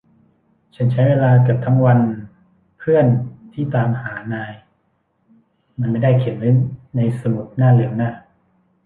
[0.75, 1.99] ฉันใช้เวลาเกือบทั้งวัน
[2.79, 3.05] เพื่อน
[3.53, 4.53] ที่ตามหานาย
[5.79, 6.49] มันไม่ได้เขียนไว้
[6.95, 8.11] ในสมุดหน้าเหลืองนะ